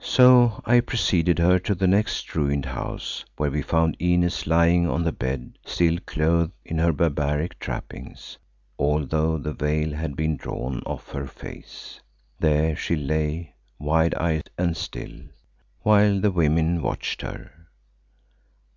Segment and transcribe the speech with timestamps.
[0.00, 5.04] So I preceded her to the next ruined house where we found Inez lying on
[5.04, 8.38] the bed still clothed in her barbaric trappings,
[8.76, 12.00] although the veil had been drawn off her face.
[12.40, 15.16] There she lay, wide eyed and still,
[15.82, 17.68] while the women watched her.